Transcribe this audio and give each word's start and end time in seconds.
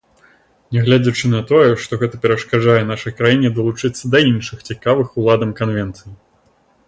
Нягледзячы 0.75 1.25
на 1.33 1.41
тое, 1.51 1.67
што 1.83 1.99
гэта 2.03 2.15
перашкаджае 2.23 2.79
нашай 2.93 3.15
краіне 3.19 3.47
далучыцца 3.57 4.03
да 4.15 4.21
іншых 4.31 4.63
цікавых 4.71 5.07
уладам 5.25 5.49
канвенцый. 5.61 6.11